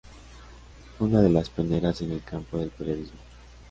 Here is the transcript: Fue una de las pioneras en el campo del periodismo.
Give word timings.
Fue 0.97 1.05
una 1.07 1.21
de 1.21 1.29
las 1.29 1.51
pioneras 1.51 2.01
en 2.01 2.09
el 2.13 2.23
campo 2.23 2.57
del 2.57 2.69
periodismo. 2.71 3.19